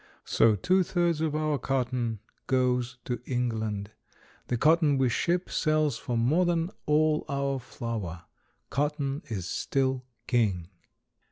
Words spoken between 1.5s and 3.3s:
cotton goes to